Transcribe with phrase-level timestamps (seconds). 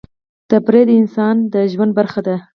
[0.49, 2.35] تفریح د انسان د ژوند برخه ده.